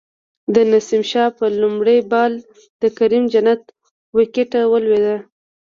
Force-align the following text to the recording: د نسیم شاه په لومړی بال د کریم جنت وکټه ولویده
د 0.53 0.55
نسیم 0.71 1.01
شاه 1.11 1.29
په 1.37 1.45
لومړی 1.61 1.97
بال 2.11 2.33
د 2.81 2.83
کریم 2.97 3.23
جنت 3.33 3.61
وکټه 4.17 4.61
ولویده 4.71 5.15